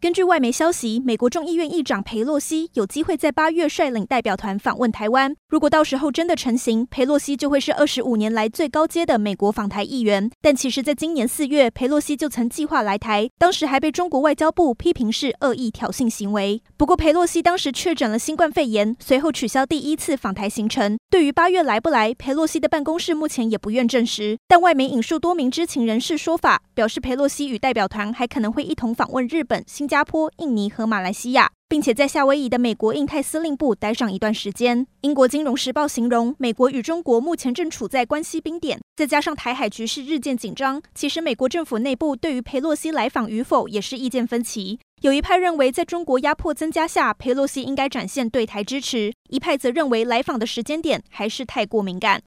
[0.00, 5.34] 根据外媒消息，美国众议院议长裴洛西有机会在八月率领代表团访问台湾。
[5.48, 10.30] 如果到时候真的成行，裴洛西就会是二十五年来最高阶的美国访台议员。
[10.40, 16.62] 但其实，在今年四月，裴洛西就曾计划来台，当时还被中国外交部批评是恶意挑衅行为。
[16.76, 20.96] 不过，裴洛西当时确诊了新冠肺炎，随后取消第一次访台行程。
[21.10, 24.38] 对于八月来不来，裴洛西的办公室目前也不愿证实。
[24.46, 34.86] 但外媒引述多名知情人士说法，表示裴洛西与代表团还可能会一同访问日本、新加坡、印尼和马来西亚，并且在夏威夷的美国印太司令部待上一段时间。
[35.00, 44.78] 英国金融时报形容，美国与中国目前正处在关系冰点，再加上台海局势日渐紧张，其实美国政府内部对于佩洛西来访与否也是意见分歧。
[45.00, 52.20] 有一派认为，在中国压迫增加下，佩洛西应该展现对台支持；一派则认为，来访的时间点还是太过敏感。